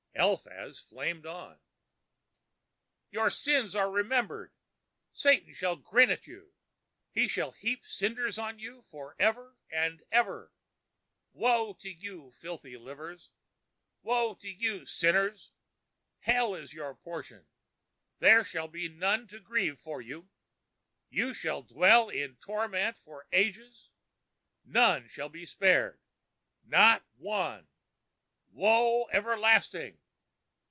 [0.13, 1.57] Eliphaz flamed on.
[3.09, 4.53] "Your sins are remembered.
[5.13, 6.53] Satan shall grin at you.
[7.11, 10.51] He shall heap cinders on you for ever and ever.
[11.31, 13.31] Woe to you, filthy livers.
[14.03, 15.53] Woe to you, sinners.
[16.19, 17.47] Hell is your portion.
[18.19, 20.29] There shall be none to grieve for you.
[21.09, 23.89] You shall dwell in torment for ages.
[24.65, 25.99] None shall be spared,
[26.63, 27.67] not one.
[28.51, 29.97] Woe everlasting...